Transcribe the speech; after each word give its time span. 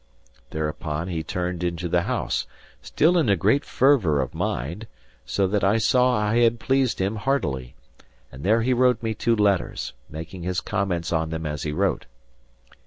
Thereupon 0.49 1.09
he 1.09 1.21
turned 1.21 1.63
into 1.63 1.87
the 1.87 2.01
house 2.01 2.47
(still 2.81 3.19
in 3.19 3.29
a 3.29 3.35
great 3.35 3.63
fervour 3.63 4.19
of 4.19 4.33
mind, 4.33 4.87
so 5.27 5.45
that 5.45 5.63
I 5.63 5.77
saw 5.77 6.15
I 6.17 6.37
had 6.37 6.59
pleased 6.59 6.99
him 6.99 7.17
heartily) 7.17 7.75
and 8.31 8.43
there 8.43 8.63
he 8.63 8.73
wrote 8.73 9.03
me 9.03 9.13
two 9.13 9.35
letters, 9.35 9.93
making 10.09 10.41
his 10.41 10.59
comments 10.59 11.13
on 11.13 11.29
them 11.29 11.45
as 11.45 11.61
he 11.61 11.71
wrote. 11.71 12.07